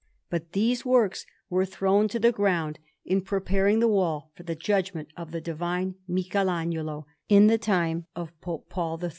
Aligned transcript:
But 0.31 0.53
these 0.53 0.83
works 0.83 1.27
were 1.47 1.63
thrown 1.63 2.07
to 2.07 2.19
the 2.19 2.31
ground 2.31 2.79
in 3.05 3.21
preparing 3.21 3.81
the 3.81 3.87
wall 3.87 4.31
for 4.35 4.41
the 4.41 4.55
Judgment 4.55 5.09
of 5.15 5.29
the 5.29 5.41
divine 5.41 5.93
Michelagnolo, 6.09 7.05
in 7.29 7.45
the 7.45 7.59
time 7.59 8.07
of 8.15 8.31
Pope 8.41 8.67
Paul 8.67 8.99
III. 8.99 9.09